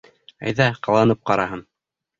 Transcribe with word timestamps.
Әйҙә, 0.51 0.67
ҡыланып 0.89 1.23
ҡараһын. 1.33 1.67